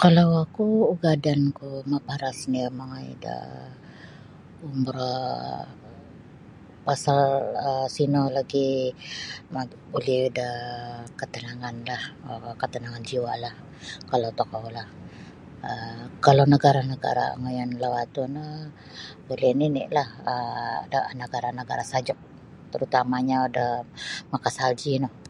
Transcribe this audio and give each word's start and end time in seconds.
Kalau 0.00 0.26
oku 0.42 0.68
ugadanku 0.94 1.70
maparas 1.92 2.38
nio 2.52 2.68
mongoi 2.78 3.10
da 3.24 3.36
umroh 4.66 5.60
pasal 6.86 7.20
um 7.68 7.84
sino 7.96 8.20
lagi' 8.36 8.90
ma 9.52 9.62
buli 9.92 10.18
da 10.38 10.50
katananganlah 11.20 12.02
um 12.30 12.44
katanangan 12.62 13.06
jiwa'lah 13.08 13.54
kalau 14.10 14.30
tokoulah 14.38 14.86
um 15.70 16.00
kalau 16.26 16.44
nagara'-nagara' 16.52 17.36
ngoiyon 17.40 17.70
lawatu' 17.82 18.30
no 18.36 18.44
buli 19.26 19.48
nini'lah 19.60 20.08
da 20.92 20.98
nagara'-nagara' 21.20 21.90
sajuk 21.92 22.18
tarutamanyo 22.70 23.40
do 23.56 23.66
makasalji 24.32 24.92
no. 25.02 25.08